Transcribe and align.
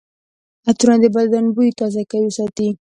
عطرونه 0.69 0.97
د 1.03 1.05
بدن 1.15 1.45
بوی 1.55 1.69
تازه 1.79 2.01
ساتي. 2.35 2.67